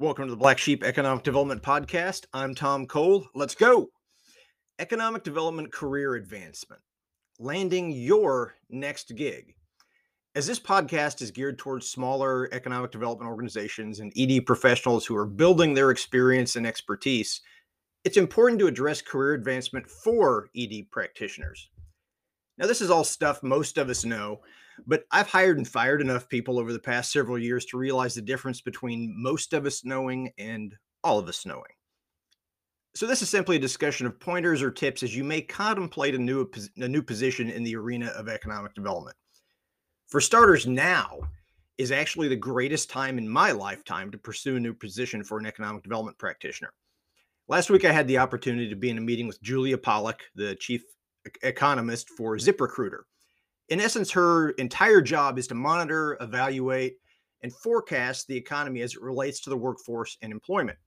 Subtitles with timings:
[0.00, 2.26] Welcome to the Black Sheep Economic Development Podcast.
[2.32, 3.26] I'm Tom Cole.
[3.34, 3.90] Let's go.
[4.78, 6.80] Economic development career advancement,
[7.40, 9.56] landing your next gig.
[10.36, 15.26] As this podcast is geared towards smaller economic development organizations and ED professionals who are
[15.26, 17.40] building their experience and expertise,
[18.04, 21.70] it's important to address career advancement for ED practitioners.
[22.56, 24.42] Now, this is all stuff most of us know,
[24.86, 28.22] but I've hired and fired enough people over the past several years to realize the
[28.22, 31.62] difference between most of us knowing and all of us knowing.
[32.94, 36.18] So this is simply a discussion of pointers or tips as you may contemplate a
[36.18, 39.16] new a new position in the arena of economic development.
[40.08, 41.20] For starters, now
[41.76, 45.46] is actually the greatest time in my lifetime to pursue a new position for an
[45.46, 46.72] economic development practitioner.
[47.46, 50.56] Last week, I had the opportunity to be in a meeting with Julia Pollak, the
[50.56, 50.82] chief
[51.42, 53.02] economist for ZipRecruiter
[53.68, 56.96] in essence, her entire job is to monitor, evaluate,
[57.42, 60.78] and forecast the economy as it relates to the workforce and employment.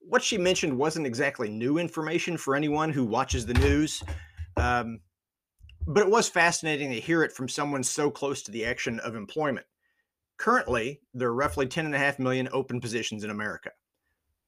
[0.00, 4.02] What she mentioned wasn't exactly new information for anyone who watches the news,
[4.56, 5.00] um,
[5.86, 9.14] but it was fascinating to hear it from someone so close to the action of
[9.14, 9.66] employment.
[10.36, 13.70] Currently, there are roughly 10.5 million open positions in America.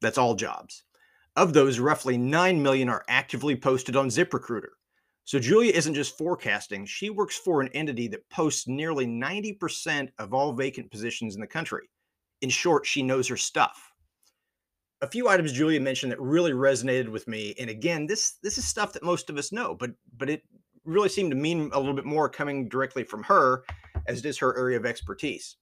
[0.00, 0.82] That's all jobs.
[1.34, 4.77] Of those, roughly 9 million are actively posted on ZipRecruiter.
[5.28, 10.32] So Julia isn't just forecasting, she works for an entity that posts nearly 90% of
[10.32, 11.90] all vacant positions in the country.
[12.40, 13.92] In short, she knows her stuff.
[15.02, 18.66] A few items Julia mentioned that really resonated with me, and again, this this is
[18.66, 20.44] stuff that most of us know, but but it
[20.86, 23.64] really seemed to mean a little bit more coming directly from her
[24.06, 25.56] as it is her area of expertise.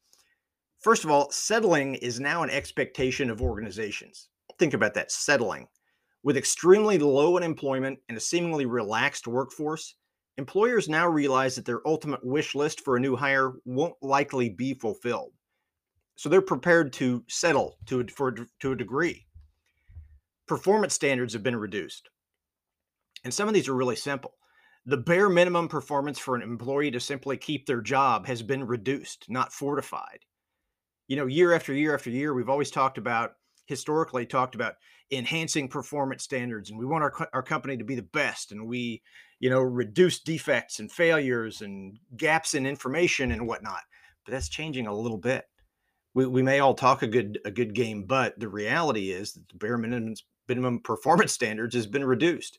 [0.78, 4.28] First of all, settling is now an expectation of organizations.
[4.61, 5.67] Think about that, settling.
[6.27, 9.94] With extremely low unemployment and a seemingly relaxed workforce,
[10.38, 14.74] employers now realize that their ultimate wish list for a new hire won't likely be
[14.74, 15.30] fulfilled.
[16.16, 19.24] So they're prepared to settle to a, for, to a degree.
[20.48, 22.08] Performance standards have been reduced.
[23.22, 24.32] And some of these are really simple.
[24.84, 29.26] The bare minimum performance for an employee to simply keep their job has been reduced,
[29.28, 30.19] not fortified.
[31.06, 33.34] You know, year after year after year, we've always talked about
[33.66, 34.75] historically talked about
[35.12, 39.00] enhancing performance standards and we want our, our company to be the best and we
[39.38, 43.82] you know reduce defects and failures and gaps in information and whatnot.
[44.25, 45.44] But that's changing a little bit.
[46.15, 49.49] We, we may all talk a good a good game but the reality is that
[49.49, 50.15] the bare minimum
[50.48, 52.59] minimum performance standards has been reduced.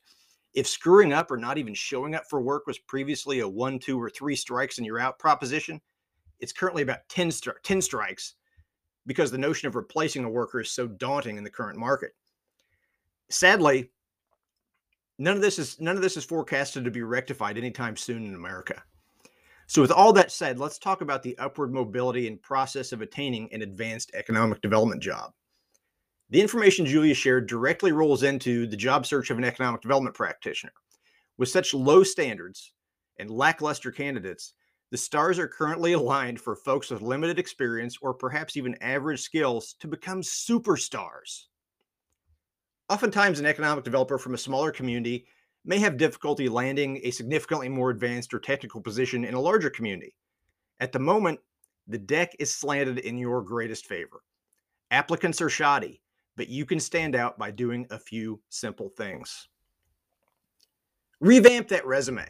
[0.53, 4.01] If screwing up or not even showing up for work was previously a one two
[4.01, 5.81] or three strikes and you're out proposition
[6.39, 7.31] it's currently about 10,
[7.63, 8.35] 10 strikes
[9.07, 12.12] because the notion of replacing a worker is so daunting in the current market.
[13.29, 13.90] Sadly,
[15.18, 18.35] none of this is none of this is forecasted to be rectified anytime soon in
[18.35, 18.84] America.
[19.66, 23.51] So with all that said, let's talk about the upward mobility and process of attaining
[23.51, 25.34] an advanced economic development job.
[26.29, 30.74] The information Julia shared directly rolls into the job search of an economic development practitioner.
[31.38, 32.74] With such low standards
[33.19, 34.53] and lackluster candidates,
[34.92, 39.75] the stars are currently aligned for folks with limited experience or perhaps even average skills
[39.80, 41.46] to become superstars.
[42.90, 45.28] Oftentimes, an economic developer from a smaller community
[45.66, 50.16] may have difficulty landing a significantly more advanced or technical position in a larger community.
[50.80, 51.40] At the moment,
[51.88, 54.22] the deck is slanted in your greatest favor.
[54.92, 56.02] Applicants are shoddy,
[56.38, 59.50] but you can stand out by doing a few simple things.
[61.19, 62.25] Revamp that resume.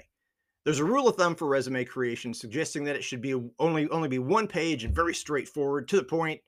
[0.67, 4.09] There's a rule of thumb for resume creation suggesting that it should be only only
[4.09, 6.41] be one page and very straightforward, to the point,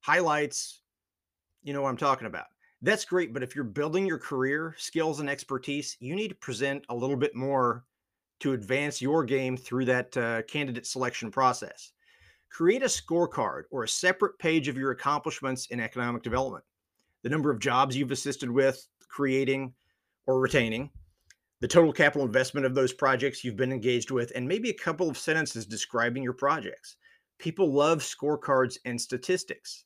[0.00, 0.80] highlights,
[1.62, 2.46] you know what I'm talking about.
[2.80, 6.86] That's great, but if you're building your career, skills and expertise, you need to present
[6.88, 7.84] a little bit more
[8.40, 11.92] to advance your game through that uh, candidate selection process.
[12.48, 16.64] Create a scorecard or a separate page of your accomplishments in economic development.
[17.22, 19.74] The number of jobs you've assisted with creating
[20.26, 20.88] or retaining,
[21.62, 25.08] the total capital investment of those projects you've been engaged with, and maybe a couple
[25.08, 26.96] of sentences describing your projects.
[27.38, 29.84] People love scorecards and statistics.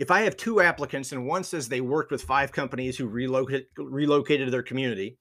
[0.00, 3.68] If I have two applicants and one says they worked with five companies who relocated,
[3.76, 5.16] relocated their community,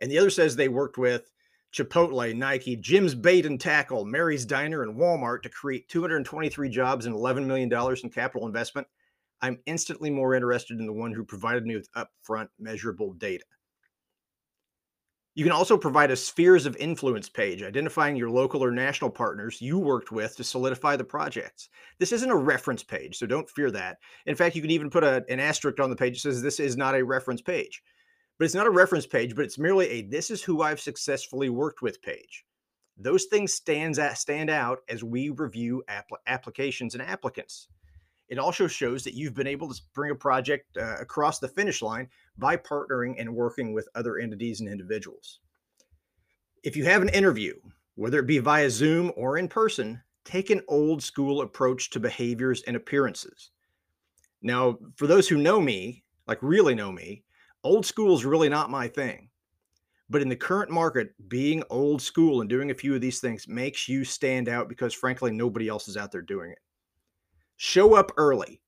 [0.00, 1.30] and the other says they worked with
[1.70, 7.14] Chipotle, Nike, Jim's Bait and Tackle, Mary's Diner, and Walmart to create 223 jobs and
[7.14, 7.70] $11 million
[8.02, 8.86] in capital investment,
[9.42, 13.44] I'm instantly more interested in the one who provided me with upfront measurable data.
[15.36, 19.62] You can also provide a spheres of influence page, identifying your local or national partners
[19.62, 21.68] you worked with to solidify the projects.
[22.00, 23.98] This isn't a reference page, so don't fear that.
[24.26, 26.58] In fact, you can even put a, an asterisk on the page that says this
[26.58, 27.82] is not a reference page.
[28.38, 31.48] But it's not a reference page, but it's merely a this is who I've successfully
[31.48, 32.44] worked with page.
[32.96, 35.84] Those things stands at, stand out as we review
[36.26, 37.68] applications and applicants.
[38.28, 41.82] It also shows that you've been able to bring a project uh, across the finish
[41.82, 42.08] line
[42.40, 45.38] by partnering and working with other entities and individuals.
[46.64, 47.54] If you have an interview,
[47.94, 52.62] whether it be via Zoom or in person, take an old school approach to behaviors
[52.62, 53.50] and appearances.
[54.42, 57.24] Now, for those who know me, like really know me,
[57.62, 59.28] old school is really not my thing.
[60.08, 63.46] But in the current market, being old school and doing a few of these things
[63.46, 66.58] makes you stand out because, frankly, nobody else is out there doing it.
[67.56, 68.60] Show up early,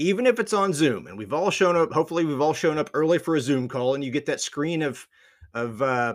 [0.00, 1.06] even if it's on Zoom.
[1.06, 3.94] And we've all shown up, hopefully, we've all shown up early for a Zoom call,
[3.94, 5.06] and you get that screen of,
[5.54, 6.14] of, uh,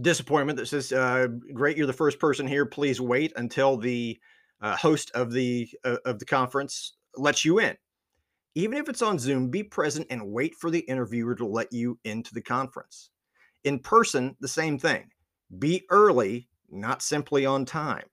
[0.00, 2.66] disappointment that says, uh, "Great, you're the first person here.
[2.66, 4.16] Please wait until the
[4.60, 7.76] uh, host of the uh, of the conference lets you in."
[8.54, 11.98] Even if it's on Zoom, be present and wait for the interviewer to let you
[12.04, 13.10] into the conference.
[13.64, 15.10] In person, the same thing.
[15.58, 18.06] Be early, not simply on time.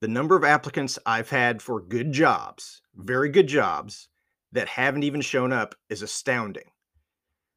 [0.00, 4.08] The number of applicants I've had for good jobs, very good jobs,
[4.52, 6.70] that haven't even shown up is astounding.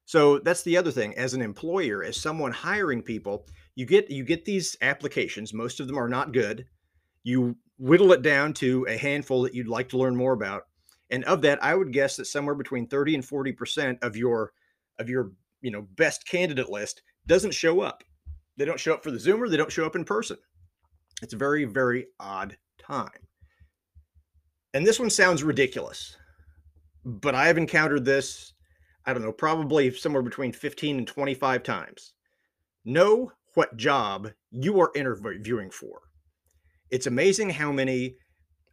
[0.06, 1.18] So that's the other thing.
[1.18, 5.54] As an employer, as someone hiring people, you get you get these applications.
[5.54, 6.66] Most of them are not good.
[7.24, 10.64] You whittle it down to a handful that you'd like to learn more about,
[11.10, 14.52] and of that, I would guess that somewhere between thirty and forty percent of your
[15.00, 15.32] of your
[15.62, 18.04] you know best candidate list doesn't show up.
[18.58, 19.50] They don't show up for the Zoomer.
[19.50, 20.38] They don't show up in person.
[21.24, 23.10] It's a very very odd time.
[24.74, 26.18] And this one sounds ridiculous,
[27.06, 28.54] but I have encountered this
[29.06, 32.14] I don't know, probably somewhere between 15 and 25 times.
[32.86, 36.02] Know what job you are interviewing for.
[36.90, 38.16] It's amazing how many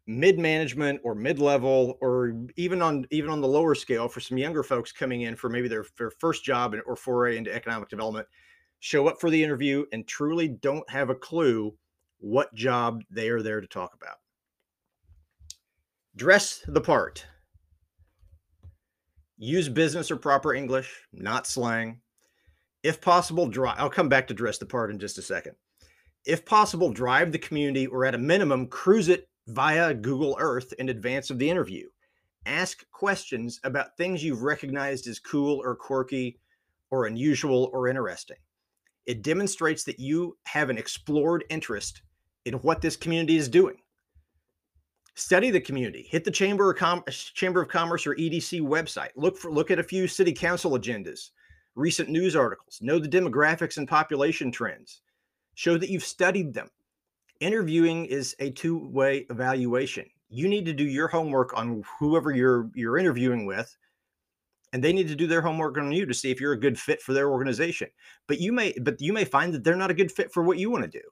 [0.06, 4.90] mid-management or mid-level or even on even on the lower scale for some younger folks
[4.90, 8.26] coming in for maybe their, their first job or foray into economic development
[8.80, 11.72] show up for the interview and truly don't have a clue
[12.20, 14.16] what job they are there to talk about.
[16.16, 17.26] Dress the part.
[19.38, 22.00] Use business or proper English, not slang.
[22.82, 23.76] If possible, drive.
[23.78, 25.54] I'll come back to dress the part in just a second.
[26.26, 30.90] If possible, drive the community or at a minimum, cruise it via Google Earth in
[30.90, 31.88] advance of the interview.
[32.46, 36.38] Ask questions about things you've recognized as cool or quirky
[36.90, 38.36] or unusual or interesting.
[39.06, 42.02] It demonstrates that you have an explored interest
[42.50, 43.76] in what this community is doing.
[45.14, 46.06] Study the community.
[46.10, 49.10] Hit the Chamber of, Com- Chamber of Commerce or EDC website.
[49.16, 51.30] Look for look at a few city council agendas,
[51.74, 52.78] recent news articles.
[52.80, 55.02] Know the demographics and population trends.
[55.54, 56.70] Show that you've studied them.
[57.40, 60.06] Interviewing is a two-way evaluation.
[60.28, 63.76] You need to do your homework on whoever you're you're interviewing with,
[64.72, 66.78] and they need to do their homework on you to see if you're a good
[66.78, 67.88] fit for their organization.
[68.26, 70.58] But you may but you may find that they're not a good fit for what
[70.58, 71.04] you want to do.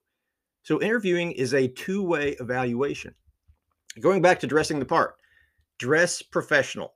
[0.68, 3.14] So interviewing is a two-way evaluation.
[4.00, 5.14] Going back to dressing the part,
[5.78, 6.92] dress professional.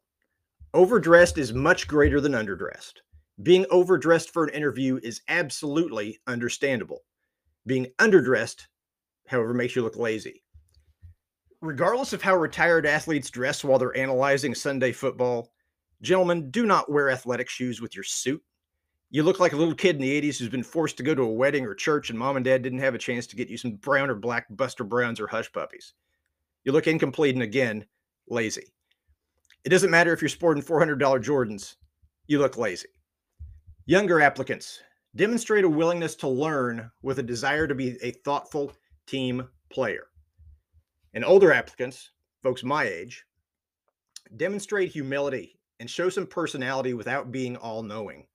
[0.74, 2.96] Overdressed is much greater than underdressed.
[3.42, 6.98] Being overdressed for an interview is absolutely understandable.
[7.64, 8.66] Being underdressed,
[9.26, 10.42] however, makes you look lazy.
[11.62, 15.50] Regardless of how retired athletes dress while they're analyzing Sunday football,
[16.02, 18.42] gentlemen, do not wear athletic shoes with your suit.
[19.12, 21.20] You look like a little kid in the 80s who's been forced to go to
[21.20, 23.58] a wedding or church and mom and dad didn't have a chance to get you
[23.58, 25.92] some brown or black Buster Browns or Hush Puppies.
[26.64, 27.84] You look incomplete and again,
[28.26, 28.64] lazy.
[29.64, 31.76] It doesn't matter if you're sporting $400 Jordans,
[32.26, 32.88] you look lazy.
[33.84, 34.80] Younger applicants
[35.14, 38.72] demonstrate a willingness to learn with a desire to be a thoughtful
[39.06, 40.06] team player.
[41.12, 43.26] And older applicants, folks my age,
[44.38, 48.26] demonstrate humility and show some personality without being all knowing.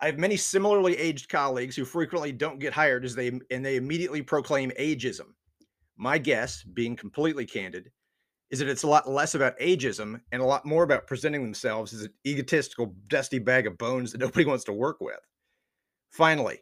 [0.00, 3.76] I have many similarly aged colleagues who frequently don't get hired as they and they
[3.76, 5.34] immediately proclaim ageism
[6.00, 7.90] my guess, being completely candid,
[8.50, 11.92] is that it's a lot less about ageism and a lot more about presenting themselves
[11.92, 15.20] as an egotistical, dusty bag of bones that nobody wants to work with.
[16.10, 16.58] Finally,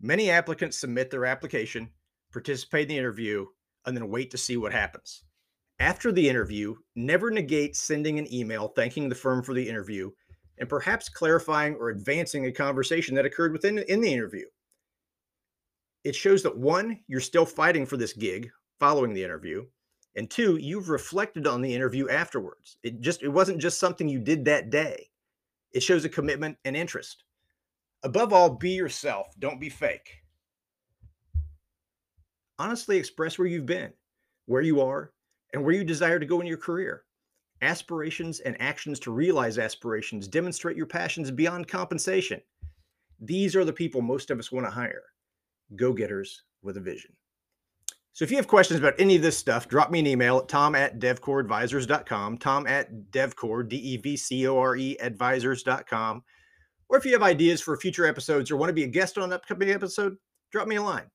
[0.00, 1.90] many applicants submit their application,
[2.32, 3.44] participate in the interview,
[3.84, 5.24] and then wait to see what happens.
[5.80, 10.12] After the interview, never negate sending an email thanking the firm for the interview
[10.58, 14.46] and perhaps clarifying or advancing a conversation that occurred within in the interview.
[16.04, 19.66] It shows that one, you're still fighting for this gig, following the interview
[20.16, 22.78] and two you've reflected on the interview afterwards.
[22.82, 25.10] It just it wasn't just something you did that day.
[25.72, 27.22] It shows a commitment and interest.
[28.02, 29.28] Above all be yourself.
[29.38, 30.22] Don't be fake.
[32.58, 33.92] Honestly express where you've been
[34.46, 35.12] where you are
[35.52, 37.02] and where you desire to go in your career
[37.62, 42.40] aspirations and actions to realize aspirations demonstrate your passions beyond compensation
[43.20, 45.02] these are the people most of us want to hire
[45.76, 47.10] go-getters with a vision
[48.12, 50.48] So if you have questions about any of this stuff, drop me an email at
[50.48, 56.22] tom at devcoreadvisors.com, tom at devcore, D-E-V-C-O-R-E advisors.com.
[56.88, 59.24] Or if you have ideas for future episodes or want to be a guest on
[59.24, 60.16] an upcoming episode,
[60.50, 61.10] drop me a line.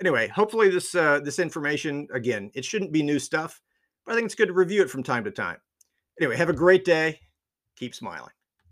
[0.00, 3.60] Anyway, hopefully this uh, this information, again, it shouldn't be new stuff,
[4.04, 5.58] but I think it's good to review it from time to time.
[6.20, 7.20] Anyway, have a great day.
[7.76, 8.32] Keep smiling.